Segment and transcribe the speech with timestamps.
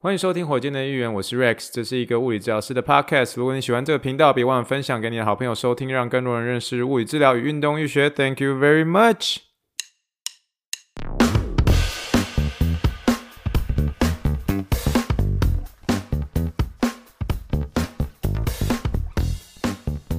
[0.00, 3.32] 欢迎收听火箭的预言，我是 Rex，这是一个物理治疗师的 Podcast。
[3.34, 8.08] 如果你喜欢这个频道，别忘了分享给你的好朋友收听，让更多人认识物理治疗与运动医学。
[8.08, 9.38] Thank you very much。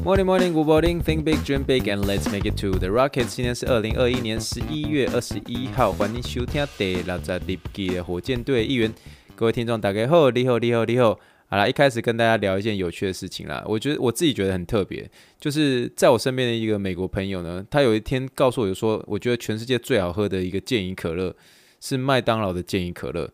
[0.04, 1.02] Morning, morning, good morning.
[1.02, 3.34] Think big, dream big, and let's make it to the rockets.
[3.34, 8.94] 今天是二零二一年十一月二十一号，欢迎收听第六集的火箭队预言。
[9.40, 11.18] 各位听众，大家好，你好，你好，你好。
[11.48, 13.64] 好啦，一开始跟大家聊一件有趣的事情啦。
[13.66, 21.34] 我觉得我自己觉得很特别，就是在我身边的一个美国朋友呢，他有一天告诉我就说，我觉得全世界最好喝的一个健怡可乐
[21.80, 23.32] 是麦当劳的健怡可乐。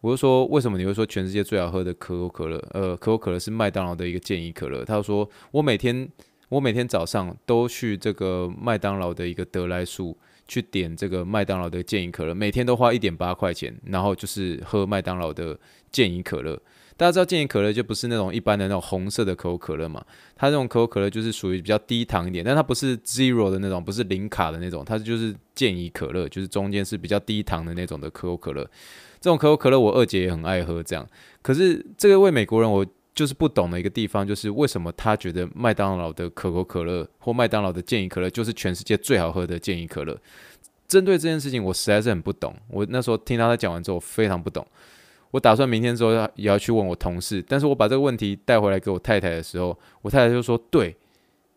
[0.00, 2.58] 我就说，为什么你会说全世界最好喝的可口可乐？
[2.72, 4.84] 呃，可口可乐是麦当劳的一个健怡可乐。
[4.84, 6.08] 他说我每天
[6.48, 10.18] 我每天早上都去这个麦当劳的一个得来速。
[10.48, 15.56] 去点这个麦当劳的健怡可乐，每天都花一点八块钱，然后就是喝麦当劳的
[15.92, 16.58] 健怡可乐。
[16.96, 20.04] 大家知道健怡可乐就不是那种一般的那种红色的可口可乐嘛？
[20.34, 28.68] 它这种可口可乐就是属于比较低糖一点，但它不是 zero 的那种，不是零卡的那种，它就是健怡可乐，就是中间是比较低糖的那种的可口可乐。
[29.20, 31.06] 这种可口可乐我二姐也很爱喝，这样。
[31.40, 32.84] 可是这个位美国人我。
[33.18, 40.16] 就是不懂的一个地方，就是为什么他觉得麦当劳的可口可乐或麦当劳的健怡可乐就是全世界最好喝的健怡可乐。
[40.86, 42.54] 针对这件事情，我实在是很不懂。
[42.68, 44.64] 我那时候听他讲完之后，非常不懂。
[45.32, 50.96] 我打算明天之后也要去问我同事，但是我把这个问题带回来给我太太的时候，我太太就说：“对，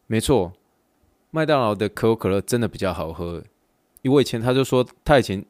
[0.08, 0.52] 没错，
[1.30, 3.36] 麦当劳的可口可乐真的比较好喝。”
[4.02, 5.46] 因为我以前他就说，他以前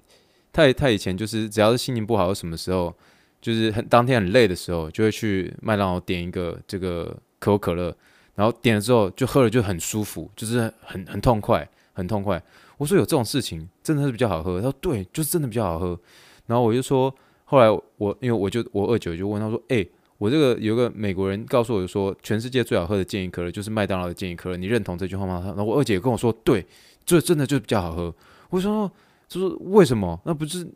[0.52, 2.94] 他他以前就是只要是心情不好，什么时候。
[3.42, 7.06] 就是很当天很累的时候，就会去麦当劳点一个这个
[7.39, 7.94] 可口可乐，
[8.36, 12.42] 然后点了之后就喝了就很舒服，就是很很痛快，很痛快。
[12.78, 16.00] 我说有这种事情真的是比较好喝，他说对，就是真的比较好喝。
[16.45, 17.14] 然后我就说，
[17.45, 25.42] 后来我因为我就我二舅就问他说，诶、欸，我这个有个美国人告诉我就说，全世界最好喝的健怡可乐就是麦当劳的健怡可乐，你认同这句话吗？
[25.45, 26.66] 然后我二姐跟我说，对，
[27.06, 28.13] 这真的就比较好喝。
[28.50, 28.91] 我说，
[29.28, 30.19] 就是为什么？
[30.25, 30.68] 那不是？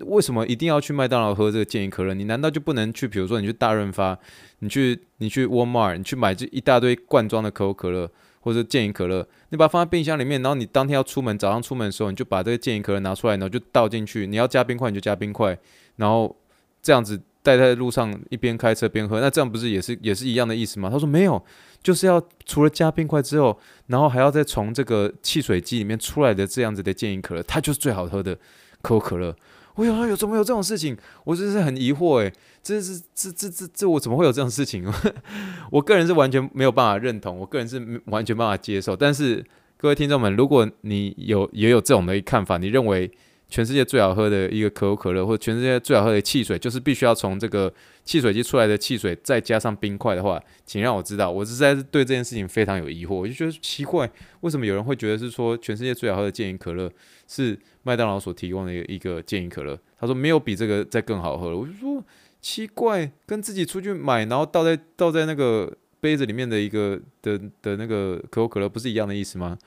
[0.00, 2.14] 为什么一定要去麦当劳喝这个健怡可乐？
[2.14, 3.06] 你难道就不能去？
[3.06, 4.18] 比如说，你去大润发，
[4.58, 8.10] 你去你去沃尔玛，你去买这一大堆罐装的可口可乐
[8.40, 14.26] 或者健怡可乐，你把它放在冰箱里面，然后你当天要出门，早上出门的时候，你就把这个健怡可乐拿出来，然后就倒进去。
[14.26, 15.56] 你要加冰块，你就加冰块，
[15.96, 16.34] 然后
[16.82, 19.20] 这样子带在路上，一边开车边喝。
[19.20, 20.90] 那这样不是也是也是一样的意思吗？
[20.90, 21.42] 他说没有，
[21.82, 23.56] 就是要除了加冰块之后，
[23.86, 28.34] 然后还要再从这个汽水机里面出来的这样子的健怡可乐，它就是最好喝的
[28.82, 29.34] 可口可乐。
[29.76, 30.96] 我有有怎么有这种事情？
[31.24, 34.84] 我真是很疑惑诶，这是这这这这我怎么会有这种事情？
[35.70, 38.94] 我个人是完全没有办法认同，我个人是完全办法接受。
[38.94, 39.44] 但是
[39.76, 43.10] 各位听众们，如果你有也有这种的看法，你认为
[43.48, 47.72] 全世界最好喝的一个可口可乐，或者全世界最好喝的汽水，就是必须要从这个
[48.04, 51.30] 汽水机出来的汽水再加上冰块的话，请让我知道。
[51.30, 56.90] 我实在是对这件事情非常有疑惑，我就觉得奇怪，为什么有人会觉得是说全世界最好喝的健怡可乐
[57.26, 57.58] 是？
[57.86, 61.56] 麦当劳所提供的一个健怡可乐，他说没有比这个再更好喝了。
[61.56, 62.02] 我就说
[62.40, 65.70] 奇怪，跟自己出去买，然后倒在倒在那个
[66.00, 69.58] 杯子里面的一个的的那个可口可乐，不是一样的意思吗？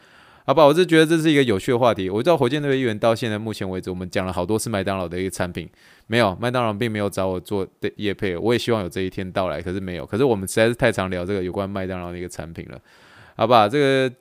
[0.45, 2.09] 好吧，我是觉得这是一个有趣的话题。
[2.09, 5.69] 我知道火箭队的议员到现在目前为止，我们讲了好多次麦当劳的一个产品，
[6.07, 10.05] 没有麦当劳并没有找我做的业配，我也希望有这一天到来，可是没有。
[10.05, 12.81] 可是我们实在是太常聊这个有关麦当劳的一个产品了，
[13.37, 14.13] 好吧，这个。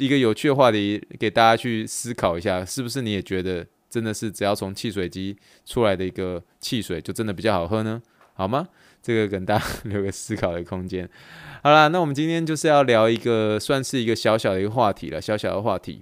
[0.00, 5.36] 一个有趣的话题，给大家去思考一下，是不是你也觉得真的是只要从汽水机
[5.66, 8.00] 出来的一个汽水就真的比较好喝呢？
[8.34, 8.68] 好吗？
[9.02, 11.10] 这个跟大家留个思考的空间。
[11.64, 16.00] 好啦，那我们今天就是要聊一个算是一个小小的一个话题了，小小的话题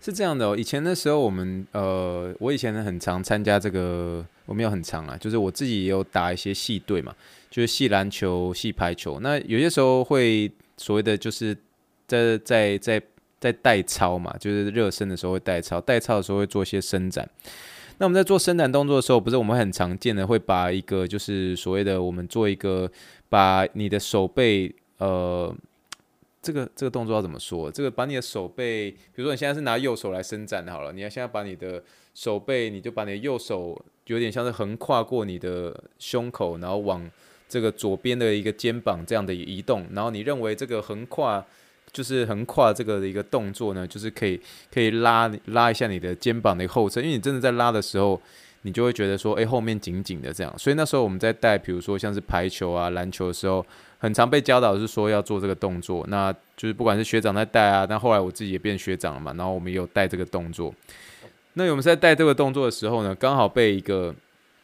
[0.00, 0.56] 是这样的哦。
[0.56, 7.12] 以前的时候，我们呃，我以前呢很常参加这个，我没有很常啊，就是我自己也有打一些系队嘛，
[7.50, 9.18] 就是系篮球、系排球。
[9.18, 11.58] 那有些时候会所谓的就是。
[12.08, 13.00] 在在在
[13.38, 17.28] 在代操嘛，就是热身的时候会代操，代操的时候会做一些伸展。
[17.98, 22.90] 那我们在做伸展动作的时候，不是我们很常见的会把一个就是所谓的我们做一个
[23.28, 25.54] 把你的手背呃，
[26.40, 27.70] 这个这个动作要怎么说？
[27.70, 31.82] 这个把你的手背，比如说你现在是拿右手来伸展好了，你要现在把你的
[32.14, 37.08] 手背，你就把你的右手有点像是横跨过你的胸口，然后往
[37.48, 41.44] 这个左边的一个肩膀这样的移动，然后你认为这个横跨。
[41.92, 44.40] 就是横跨这个的一个动作呢，就是可以
[44.72, 48.20] 可以拉拉一下你的肩膀的后侧，因为你真的在拉的时候，
[48.62, 50.52] 你就会觉得说，哎，后面紧紧的这样。
[50.58, 53.64] 所以那时候我们在带，比如说像是排球啊、篮球的时候，
[53.98, 56.04] 很常被教导是说要做这个动作。
[56.08, 60.74] 那就是不管是学长在带啊，但后来我自己也变学长了嘛，然后我们也有带这个动作。
[61.54, 64.14] 那我们在带这个动作的时候呢，刚好被一个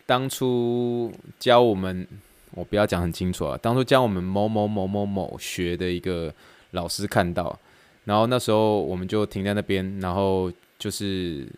[0.06, 1.10] 当初
[1.40, 2.06] 教我们，
[2.52, 6.32] 我不要讲很清楚啊，当初教我们某某某某某学的一个
[6.74, 7.58] 老师看到，
[8.04, 11.48] 然后那时候我们就停在那边，然后就是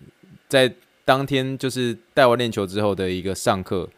[0.48, 0.72] 在
[1.04, 3.88] 当天就是带完练球之后的一个上课，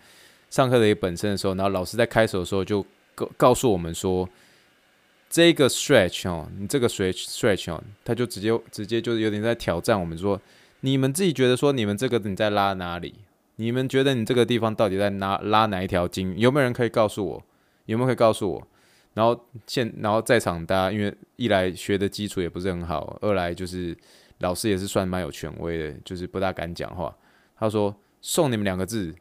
[0.50, 2.84] 上课的一个本身的时候，然后老师在开手的时候就
[3.14, 4.28] 告告诉我们说，
[5.28, 10.40] 这个 stretch 哦，你这个 stretch stretch 哦，他就直接直接就是有点在挑战我们说，
[10.80, 13.14] 你们自己觉得说你们这个你在拉哪里？
[13.56, 16.32] 你们觉得你这个地方到底在拉拉哪一条筋？
[16.38, 17.42] 有没有人可以告诉我？
[17.86, 18.66] 有没有可以告诉我？
[19.14, 23.96] 然后现然后在场大家因为一来学的基础也不是很好，二来就是
[24.38, 27.16] 老师也是算蛮有权威的，就是不大敢讲话。
[27.56, 29.14] 他说送你们两个字，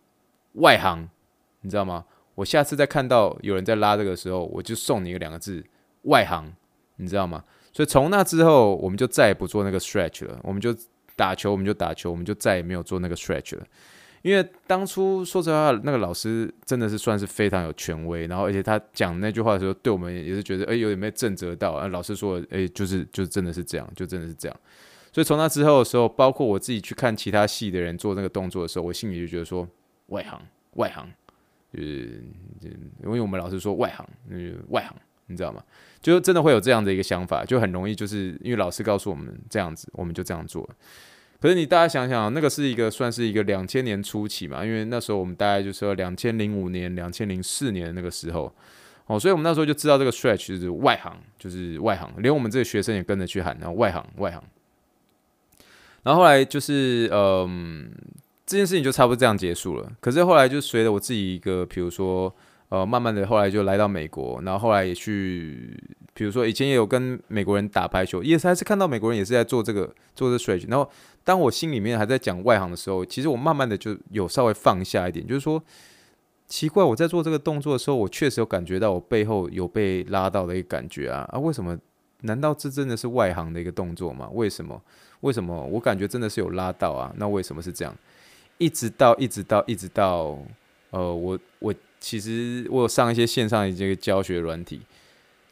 [0.53, 1.09] 外行，
[1.61, 2.05] 你知道吗？
[2.35, 5.65] 我下次再看到有人在拉这个时候，我就送你一个两个字，
[6.03, 6.53] 外行，
[6.97, 7.43] 你知道吗？
[7.73, 10.75] 所以从那之后，我们就再也不做那个 stretch 了，我们就
[11.15, 13.65] 打球，我们就打球，我们就再也没有做那个 stretch 了。
[14.27, 21.71] 因为当初说实话，那个老师真的是算是非常有权威，然后而且他讲那句话的时候，对我们也是觉得，哎，有点没震慑到。
[21.71, 24.59] 啊，老师说，哎，就是就真的是这样，就真的是这样。
[25.13, 29.65] 所以从那之后的时候，包括我自己去看其他系的人做那个动作的时候，我心里就觉得说，
[30.07, 30.41] 外行，
[30.73, 31.09] 外行，
[31.73, 32.21] 就是
[33.01, 34.93] 因为我们老师说外行，就是外行，
[35.27, 35.63] 你知道吗？
[36.01, 40.69] 就真的会有这样的一个想法，就很容易就是因为老师告诉我们这样子，我们就这样做。
[41.39, 48.51] 可是你大家想想，那个是一个算是一个两千年初期嘛，因为那时候我们大概就是说两千零五年、两千零四年那个时候，
[49.05, 54.41] 哦，所以我们那时候就知道这个 stretch 就是外行，就是外行，连我们这个学生也跟着去喊，然后外行外行。
[56.03, 57.91] 然后后来就是，嗯，
[58.45, 59.91] 这件事情就差不多这样结束了。
[59.99, 62.33] 可是后来就随着我自己一个，比如说，
[62.69, 65.77] 呃，慢慢的后来就来到美国，然后后来也去，
[66.13, 70.89] 比如说以前也有跟美国人打排球，也是还是看到美国人也是在做这个做这个 stretch，然后。
[71.27, 75.61] 当我心里面还在讲外行的时候，其实我慢慢的就有稍微放下一点，就是说，
[76.47, 81.37] 奇怪，我在做这个动作的时候，我确实有感觉到我背后有被拉到的一个感觉啊啊！
[81.37, 81.77] 为什么？
[82.21, 84.29] 难道这真的是外行的一个动作吗？
[84.31, 84.81] 为什么？
[85.19, 85.65] 为什么？
[85.65, 87.13] 我感觉真的是有拉到啊！
[87.17, 87.93] 那为什么是这样？
[88.57, 90.39] 一直到一直到一直到，
[90.91, 94.81] 呃，我我其实我有上一些线上的这个教学软体，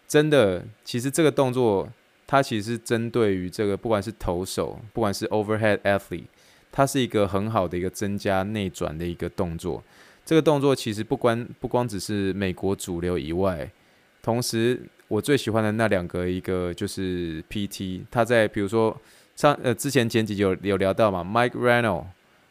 [0.08, 1.90] 真的，其实这个动作。
[2.28, 6.24] 它其实是针对于这个，不管是投手，不管是 overhead athlete，
[6.72, 9.84] 它是一个很好的一个增加内转的一个动作。
[10.26, 13.70] 这个动作其实不光不光只是美国主流以外，
[14.24, 19.00] 同时我最喜欢的那两个，一个就是 PT，他在比如说
[19.36, 22.06] 上呃之前前几集有有聊到嘛，Mike Reynolds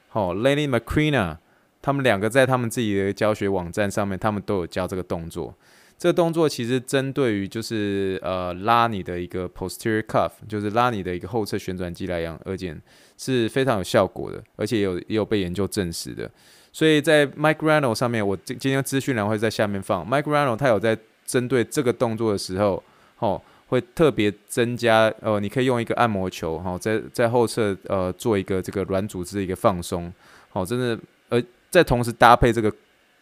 [0.07, 1.39] 好，Lenny Macrina，
[1.85, 5.55] 他们两个在他们自己的教学网站上面，他们都有教这个动作。
[5.99, 12.81] 这个动作其实针对于就是呃拉你的一个 posterior cuff，就是拉你的一个后侧旋转肌来讲而言
[13.19, 16.31] 是非常有效果的，而且也有也有被研究证实的。
[16.73, 22.83] 所以在 Mike r a n o 上面，我今今天资讯栏会在下面放 Mike r a n o 他有在针对这个动作的时候，
[23.19, 30.11] 哦，会特别增加呃，你可以用一个按摩球，哈、哦，在在后侧呃做一个这个软组织的一个放松，
[30.49, 30.99] 好、哦，真的，
[31.29, 31.43] 而
[31.75, 32.73] 再同时搭配这个。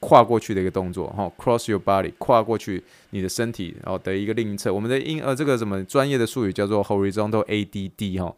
[0.05, 8.35] 跨过去的一个动作，哈，cross your body，跨过去你的身体，然后的一个另一侧，我们的英呃这个什么专业的术语叫做 horizontal ADD 哈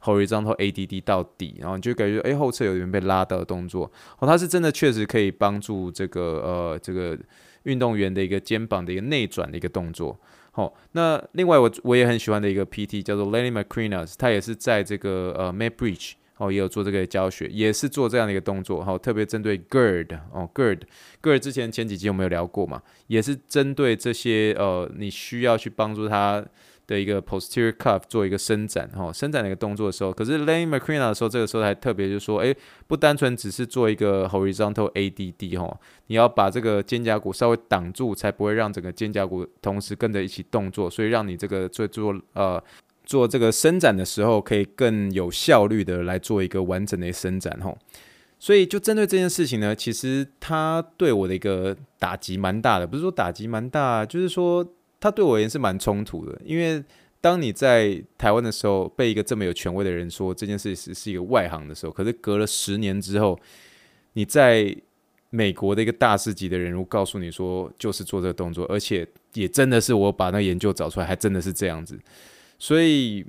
[0.00, 7.18] ，horizontal ADD 到底，然后你就感觉哎后侧有点被拉到的动作，哦，它是真的确实可以帮助这个呃这个
[7.64, 10.16] 运动员的一个肩膀的一个内转的一个动作，
[10.52, 16.12] 好，那另外我我也很喜欢的一个 PT 叫做 Lenny Macrina，他也是在这个呃 MaitBridge。
[16.38, 22.80] 哦，也有做这个教学，也是做这样的一个动作，哈、哦，特别针对 GIRD 哦，GIRD，GIRD 之前前几集有没有聊过嘛？
[23.08, 26.44] 也是针对这些呃，你需要去帮助他
[26.86, 42.62] 的一个 posterior cuff 做一个伸展，哈、哦，伸展的一个动作的时候，可是 Lain Macrina 的时候，这个时候还特别就是说，诶，不单纯只是做一个 horizontal ADD 哈、哦，你要把这个肩胛骨稍微挡住，才不会让整个肩胛骨同时跟着一起动作，所以让你这个做做呃。
[43.08, 47.78] 做这个伸展的时候，可以更有效率的来做一个完整的伸展吼。
[48.38, 56.38] 所以就针对这件事情呢，其实它对我的一个打击蛮大的，不是说打击蛮大，就是说它对我而言是蛮冲突的。
[56.44, 56.84] 因为
[57.18, 63.40] 当你在台湾的时候，被一个这么有权威的人说这件事是是一个外行的时候，可是隔了十年之后，
[64.12, 64.76] 你在
[65.30, 71.98] 美国的一个大师级的人物告诉你说，就是做这个动作，而且也真的是我把那个研究找出来，还真的是这样子。
[72.58, 73.24] 所以，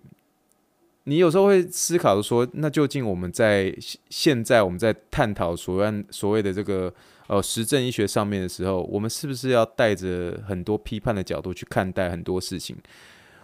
[1.03, 3.75] 你有时候会思考说，那究竟我们在
[4.09, 6.93] 现在我们在探讨所谓所谓的这个
[7.27, 12.75] 呃实证医学上面的时候，我们是不是要带着很多批判的角度去看待很多事情？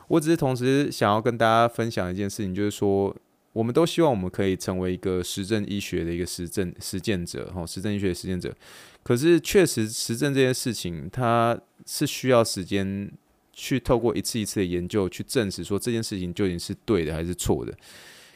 [0.08, 3.16] 我只是同时想要跟大家分享一件事情，就是说，
[3.54, 8.54] 我们都希望我们可以成为一个实证医学的一个实证实践者，哈，实证医学的实践者。
[9.02, 13.12] 可是确实实证这件事情，它是需要时间
[13.56, 17.74] 去透过一次一次的研究去证实说这件事情究竟是对的还是错的。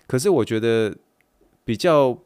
[0.08, 0.96] 可是我觉得
[1.64, 2.18] 比较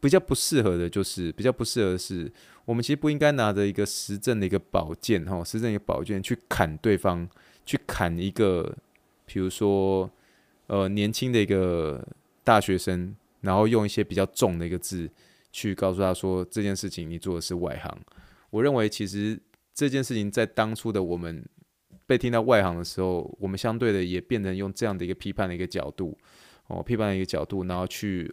[0.00, 2.32] 比较不适合的就是比较不适合的是，
[2.64, 7.28] 我们其实不应该拿着一个实证的一个宝剑，哈，实证一个宝剑去砍对方，
[7.66, 8.74] 去砍一个，
[9.26, 10.10] 比如说。
[10.68, 12.02] 呃，年轻的一个
[12.42, 15.10] 大学生，然后用一些比较重的一个字
[15.50, 17.98] 去告诉他说，这件事情你做的是外行。
[18.48, 19.38] 我认为其实
[19.74, 21.44] 这件事情在当初的我们
[22.12, 26.14] 被听到外行的时候，我们相对的也变成用这样的一个批判的一个角度，
[26.66, 28.30] 哦，批判的一个角度，然后去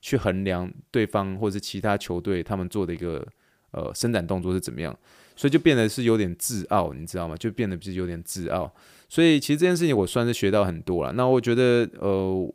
[0.00, 3.26] 去衡量对方或者是其他球队他们做的一个
[3.72, 4.96] 呃伸展动作是怎么样，
[5.34, 7.34] 所以就变得是有点自傲，你知道吗？
[7.36, 8.72] 就变得是有点自傲。
[9.08, 11.10] 所以其实这件事情我算是学到很多了。
[11.14, 12.54] 那我觉得呃，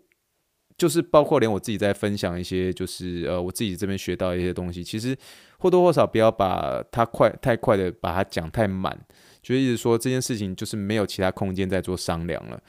[0.78, 5.18] 就是包括连我自己在分享一些，就是呃我自己这边学到一些东西，其实
[5.58, 8.98] 或多或少不要把它快太快的把它讲太满，
[9.44, 12.60] 就一直说这件事情就是没有其他空间再做商量了。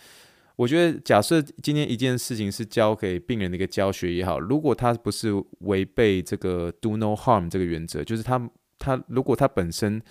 [0.57, 10.02] 我觉得假设今天一件事情是交给病人的一个教学也好，如果他不是违背这个 do no harm 这个原则，就是他他如果他本身。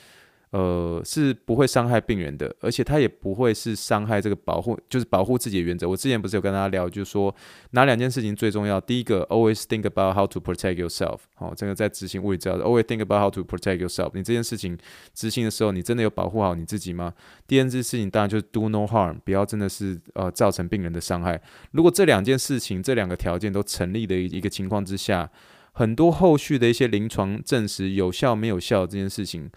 [0.54, 5.90] 呃，是不会伤害病人的，而且他也不会是伤害这个保护，就是保护自己的原则。
[5.90, 7.34] 我之前不是有跟大家聊，就是说
[7.72, 8.80] 哪两件事情最重要？
[8.80, 11.22] 第一个，always think about how to protect yourself。
[11.34, 14.12] 好，这个在执行物理治疗的，always think about how to protect yourself。
[14.14, 14.78] 你这件事情
[15.16, 17.12] 执行的时候，你真的有保护好你自己吗？
[17.48, 21.42] 第二件事情当然就是 do no harm，不要真的是呃造成病人的伤害。
[21.72, 25.32] 如果这两件事情，这两个条件都成立的一个情况之下，
[25.72, 29.50] 很多后续的一些临床证实有效没有效这件事情。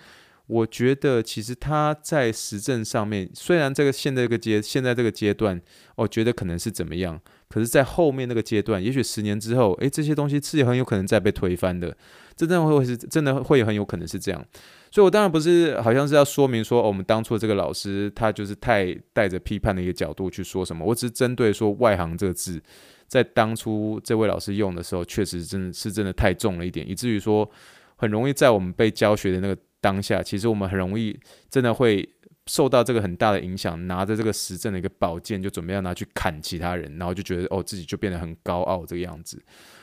[0.46, 5.60] 我觉得其实他在实证上面，虽然这个现在这个阶现在这个阶段，
[5.96, 11.96] 我觉得可能是怎么样，可是，在后面那个阶段，也许十年之后，诶，这些东西是很有可能再被推翻的，
[12.36, 14.44] 真的会是真的会很有可能是这样。
[14.92, 22.62] 所以，我当然不是好像是要说明说，哦，我们当初这个老师他就是太带着批判的一个角度去说什么，我只是针对说“外行”这个字，
[23.08, 27.50] 在当初这位老师用的时候，确实真的是真的太重了一点，以至于说
[27.96, 29.58] 很容易在我们被教学的那个。
[29.86, 31.16] 当下其实我们很容易
[31.48, 32.08] 真的会
[32.46, 39.40] 受到这个很大的影响，拿着这个实证的一个宝剑，就准备要拿去砍其他人，然后就觉得哦自己就变得很高傲这个样子。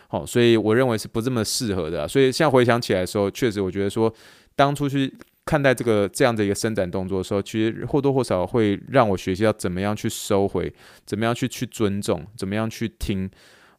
[0.10, 2.06] 好，所以我认为是不这么适合的。
[2.06, 4.14] 所以现在回想起来的时候，确实我觉得说
[4.58, 5.12] 当初去
[5.46, 10.74] 看待这个这样的一个伸展动作的时候，其实或多或少会让我学习到怎么样去收回，
[11.06, 13.30] 怎么样去去尊重，怎么样去听。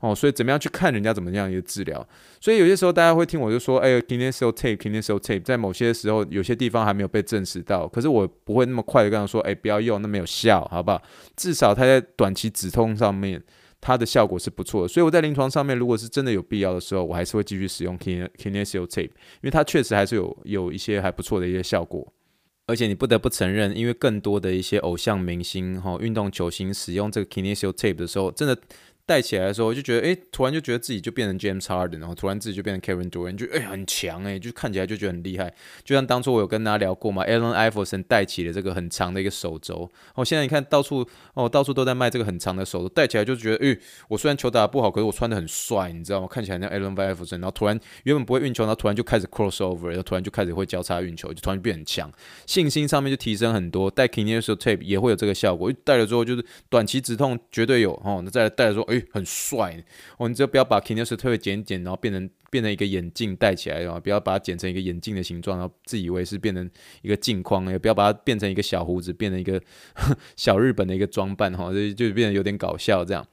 [0.04, 2.06] 哦，所以怎么样去看人家怎么样一个治疗？
[2.38, 11.02] 所以有些时候大家会听我就说，哎，kinesio tape，kinesio tape，在某些时候有些地方还没有被证实到，可是我不会那么快的跟他说，哎，不要用，那没有效，好不好？
[11.36, 13.42] 至少它在短期止痛上面，
[13.80, 14.88] 它的效果是不错的。
[14.88, 22.06] 所以我在临床上面，如果是真的有必要的时候，我还是会继续使用 kinesio tape，因为它确实还是有有一些还不错的一些效果。
[22.66, 28.58] 而且你不得不承认，因为更多的一些偶像明星哈、运动球星使用这个 kinesio tape 的时候，真的。
[29.06, 35.52] 带起来的时候，我就觉得，哎，突然就觉得自己就变成 James Harden，然后突然自己就变成 Kevin Durant，就哎很强哎，就看起来就觉得很厉害。
[35.84, 39.90] 就像当初我有跟大家聊过嘛，Allen Iverson 带起了这个很长的一个手肘。
[40.14, 46.26] 哦，现在你看到处哦，到处都在卖这个很长的手肘，带起来就觉得，哎，我虽然球打得不好，可是我穿得很帅，你知道吗？
[46.26, 52.10] 看起来像 Allen Iverson，然后突然原本不会运球，然后突然就开始 crossover，然后突然就开始会交叉运球，就突然变很强，
[52.46, 53.90] 信心上面就提升很多。
[53.90, 58.22] 带 Kinesio Tape 也会有这个效果，带了之后就是短期止痛绝对有哦。
[58.24, 59.82] 那再来带的哎，很帅
[60.16, 66.70] 我们就不要把 Kinos 特别剪剪，然后变成变成一个眼镜戴起来，然后不要把它剪成一个眼镜的形状，然后自以为是变成
[67.02, 69.60] 一个镜框，也不要把它变成一个小胡子，变成一个
[70.36, 73.26] 小日本的一个装扮哈，就就变得有点搞笑这样，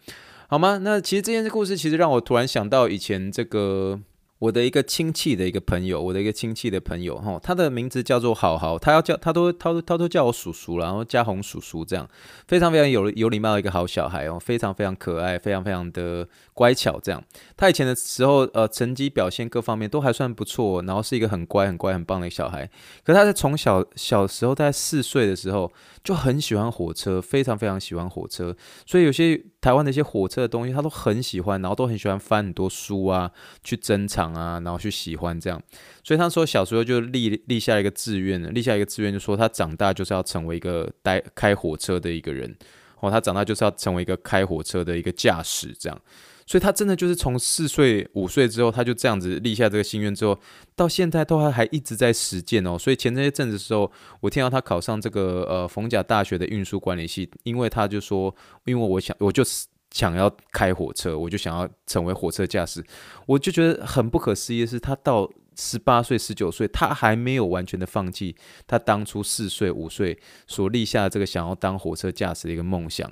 [0.48, 0.80] 好吗？
[0.80, 4.00] 那其实这件事故事其实让我突然想到以前这个。
[4.42, 12.10] 我的一个亲戚的一个朋友，我的一个亲戚的朋友，哈，他的名字叫做好好，他要叫他都他都他都叫我叔叔，然后嘉宏叔叔这样，
[12.48, 17.24] 非常非常有有礼貌的一个好小孩哦，非常非常可爱，非常非常的乖巧这样。
[17.56, 22.68] 他以前的时候，呃，成绩表现各方面都还算不错，然后是一个很乖很乖很棒的一个小孩。
[23.04, 25.72] 可他在从小小时候，在四岁的时候。
[26.04, 28.58] 就很喜欢火车，非常非常喜欢火车，
[28.88, 33.32] 所以有些台湾的一些火车的东西，他都很喜欢，然后都很喜欢翻很多书啊，
[33.64, 35.62] 去珍藏啊，然后去喜欢这样。
[36.04, 42.54] 所以他说小时候就立立下一个志愿，立下一个志愿，就说他长大就是要成为一个待开火车的一个人，
[43.02, 46.02] 哦，他长大就是要成为一个开火车的一个驾驶这样。
[46.46, 50.38] 所以他真的就是从四岁五岁之后，他就这样子立下这个心愿之后，
[50.76, 52.78] 到现在都还还一直在实践哦。
[52.78, 59.44] 所以前这些阵子的时候，我听到他考上这个呃逢甲大学的运输管理系，因为他就说，因为我想我就
[59.92, 62.84] 想要开火车，我就想要成为火车驾驶。
[63.26, 70.18] 我就觉得很不可思议的是，他到十八岁、十九岁，他还没有完全的放弃他当初四岁、五岁
[70.48, 73.12] 所立下的这个想要当火车驾驶的一个梦想。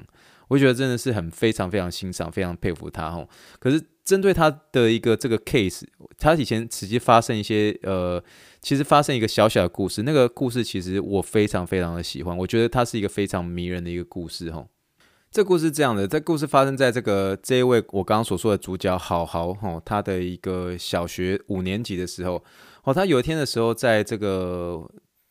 [0.49, 3.29] 我觉得真的是很非常非常欣赏，非常佩服他吼。
[3.59, 5.83] 可是针对他的一个这个 case，
[6.17, 8.21] 他以前实际发生一些呃，
[8.61, 10.03] 其实发生一个小小的故事。
[10.03, 14.67] 那个故事其实我非常非常的喜欢，我觉得它是一个非常迷人的一个故事吼。
[15.31, 22.43] 这故事这样的，这故事发生在这个这一位我刚刚所说的主角好好吼，他的一个小学五年级的时候，
[22.83, 24.83] 哦，他有一天的时候，在这个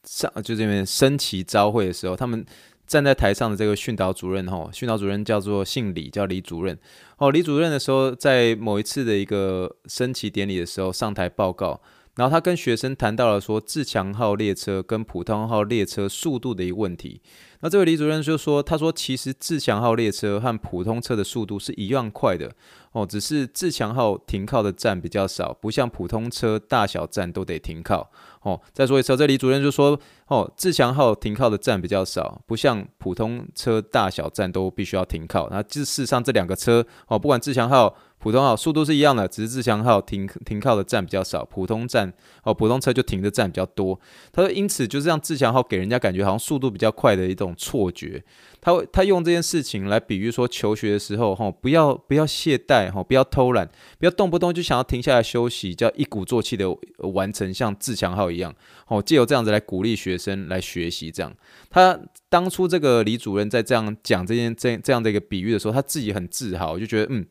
[0.04, 2.46] 上就这边升旗招会的时候，他们
[2.88, 6.76] 站在台上的这个训导主任吼，训导主任叫做姓李，叫李主任
[7.18, 11.80] 哦，李主任的时候，在某一次的一个升旗典礼的时候上台报告。
[12.18, 17.22] 然后他跟学生谈到了说，自强号列车跟普通号列车速度的一个问题。
[17.60, 22.52] 那这位李主任就说，他说其实自强号列车和普通车的速度是一样快的
[22.90, 28.10] 哦，只是自强号停靠的站比较少，不像普通车大小站都得停靠
[28.42, 28.60] 哦。
[28.72, 29.96] 再说一次，这李主任就说
[30.26, 35.48] 哦，自强号停靠的站比较少，不像普通车大小站都必须要停靠。
[35.50, 37.96] 那事实上这两个车哦，不管自强号。
[38.20, 43.98] 普通号速度是一样的，只是自强号停停靠的站比较少，普通站哦，普通车就停的站比较多。
[44.32, 48.22] 他说，因此就是让自强号给人家感觉好像速度比较快的一种错觉。
[48.60, 53.70] 他他用这件事情来比喻说，求学的时候哈，不要不要懈怠哈，不要偷懒，
[54.00, 56.66] 不要动不动就想要停下来休息，叫一鼓作气的
[57.12, 58.52] 完成，像自强号一样
[58.88, 61.12] 哦，借由这样子来鼓励学生来学习。
[61.12, 61.32] 这样，
[61.70, 61.96] 他
[62.28, 67.24] 当初这个李主任在这样讲这件这这样的一个比喻的时候，他自己很自豪，就觉得嗯。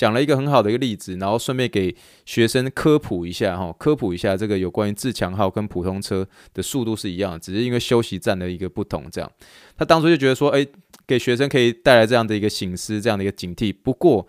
[0.00, 9.10] 讲了一个很好的一个例子，然后顺便给学生科普一下哈，科普一下这个有关于自强号跟普通车的速度是一样，只是因为休息站的一个不同。
[9.12, 9.30] 这样，
[9.76, 10.66] 他当初就觉得说，哎，
[11.06, 13.74] 给学生可以带来这样的一个醒思，这样的一个警惕。
[13.82, 14.26] 不过，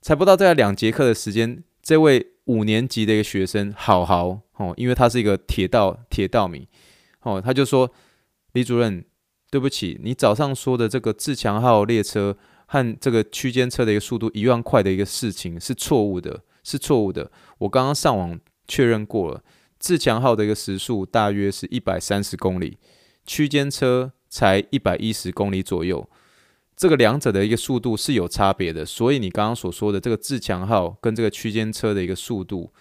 [0.00, 6.66] 才不到这两节课的时间，这位五年级的一个学生好好哦，因为他是一个铁道铁道迷
[7.24, 7.92] 哦，他就说，
[8.54, 9.04] 李主任，
[9.50, 12.38] 对不起，你早上说的这个自强号列车。
[12.72, 17.28] 和这个区间车的一个速度一万快的一个事情是错误的，是错误的。
[17.58, 19.42] 我刚刚上网确认过了，
[19.80, 22.78] 自强号的一个时速大约是一百三十公里，
[23.26, 26.08] 区间车才一百一十公里左右，
[26.76, 28.86] 这个两者的一个速度是有差别的。
[28.86, 32.72] 所以你刚刚所说的这个自强号跟这个区间车的一个速度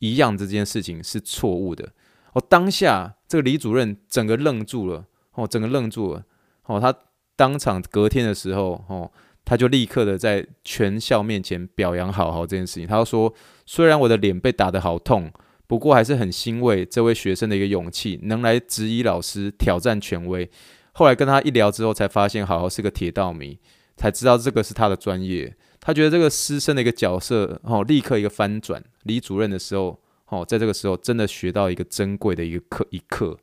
[0.00, 1.94] 一样，这件事情是错误的。
[2.34, 6.26] 哦，当下这个李主任整个愣住了，哦，整个愣住了，
[6.66, 6.94] 哦，他。
[7.36, 9.10] 当场隔天的时候，哦，
[9.44, 12.86] 他就立刻的在全校面前表扬好好这件事情。
[12.86, 13.32] 他说
[13.66, 15.32] ：“虽然我的脸被打得好痛，
[15.66, 20.48] 不过还是很欣慰这位学生的一个勇气，能来质疑老师，挑战权威。”
[20.92, 23.58] 后来跟他一聊之后，才发现好好是个铁道迷，
[23.96, 25.56] 才知道这个是他的专业。
[25.80, 28.84] 他觉得这个师生的一个角色，哦，立刻一个翻转。
[29.04, 33.36] 李主任的时候，哦，在这个时候真的学到一个珍贵的一个课一课。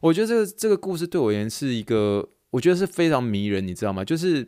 [0.00, 2.28] 我觉得这个这个故事对我而言是一个。
[2.58, 4.04] 我觉得是非常迷人，你知道吗？
[4.04, 4.44] 就是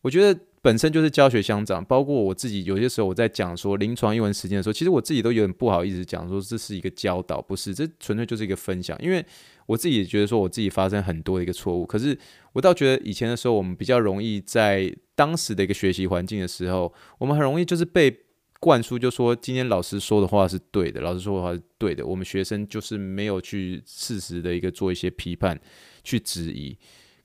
[0.00, 8.98] 我觉得本身就是教学相长，包括我自己有些时候我在讲说临床英文实践的时候，其实我自己都有点不好意思讲说这是一个教导，不是，这纯粹就是一个分享。
[9.02, 9.22] 因为
[9.66, 12.18] 我自己也觉得说我自己发生很多的一个错误，可是
[12.54, 18.16] 我倒觉得以前的时候，我们比较容易在当时的一个学习环境的时候，我们很容易就是被
[18.60, 25.60] 灌输，就说今天老师说的话是对的，老师说的话是对的，我们学生就是没有去适时的一个做一些批判。
[26.04, 26.76] 去质疑，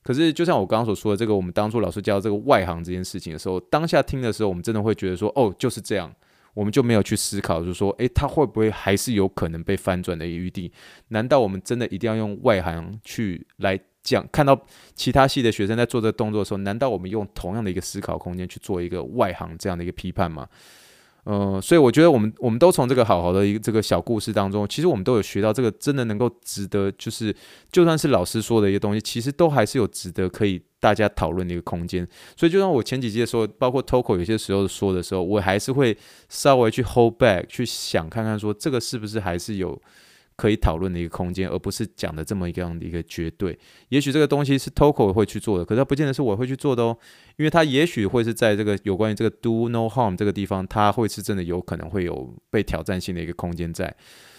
[0.02, 6.12] 可是就像我刚刚所说的，这个我们当初老师教这个外行这件事情的时候，当下听的时候，我们真的会觉得说，哦，就是这样，
[6.54, 10.72] 我们就没有去思考，就是说，诶，他会不会还是有可能被翻转的余地？
[11.10, 14.26] 难道我们真的一定要用外行去来讲？
[14.32, 14.60] 看到
[14.96, 20.48] 其他系的学生在做这个动作的时候，难道我们用同样的一个思考空间去做一个外行这样的一个批判吗？
[21.26, 27.36] 嗯、所以我觉得我们我们都从这个好好的一个这个小故事当中，其实我们都有学到这个真的能够值得，就是
[27.72, 32.08] 就算是老师说的一些东西，其实都还是有值得可以大家讨论的一个空间。
[32.36, 35.96] 所以就像我前几集的时候，包括 Toco 有些时候说的时候，我还是会
[36.30, 39.80] 稍微去 hold back，去想看看说这个是不是还是有。
[40.40, 43.60] 可以讨论的一个空间，而不是讲的这么一个样的一个绝对。
[43.90, 46.98] 也许这个东西是 Toko 会去做的，可是它不见得是我会去做的哦。
[47.36, 53.94] 因为它也许会是在这个有关于这个 Do No Harm 这个地方，它会是真的有可能会有被挑战性的一个空间在。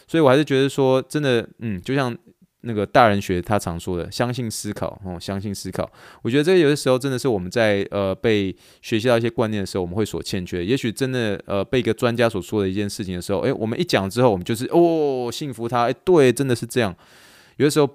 [0.09, 2.17] 所以我还是觉得说，真的，嗯，就像。
[2.63, 5.91] 那个大人学他常说的，相信思考哦，相信思考。
[6.23, 10.65] 我觉得这有的时候真的是我们在呃被学习到一些观念的时候，我们会所欠缺。
[10.65, 16.95] 也许真的呃被一个专家所说的一件事情的时候，诶，我们一讲之后，我们就是哦信服他，诶，对，真的是这样。
[17.57, 17.87] 有的时候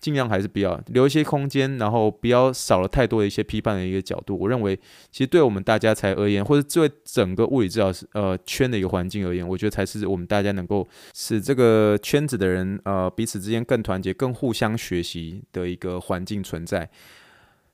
[0.00, 4.38] 尽量还是不要留一些空间，然后不要少了太多的一些批判的一个角度。
[4.38, 4.76] 我认为，
[5.10, 16.88] 其实对我们大家才而言，或者对整个物理治疗呃圈的一个环境而言，我觉得才是我们大家能够使这个圈子的人呃彼此之间更团结、更互相学习的一个环境存在，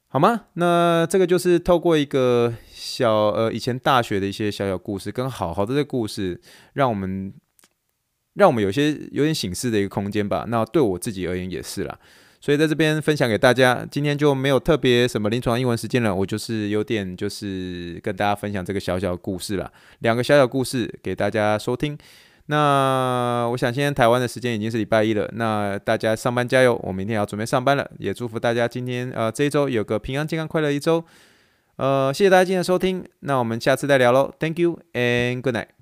[0.08, 0.46] 好吗？
[0.54, 6.40] 那这个就是透过一个小呃以前大学的一些小小故事，跟好好的这个故事，
[6.72, 7.34] 让我们。
[8.34, 10.44] 让我们有些有点醒思的一个空间吧。
[10.48, 11.98] 那对我自己而言也是啦，
[12.40, 13.86] 所以在这边分享给大家。
[13.90, 21.98] 今天就没有特别什么临床英文时间了，我就是有点就是跟大家分享这个小小故事啦，两个小小故事给大家收听。
[22.46, 27.88] 那我想，现在台湾的时间已经是礼拜一了，那大家上班加油，我明天也要准备上班了。
[27.98, 31.04] 也祝福大家今天呃这一周有个平安、健康、快乐一周。
[31.76, 34.34] 呃，谢谢大家今天的收听，那我们下次再聊喽。
[34.40, 35.79] Thank you and good night。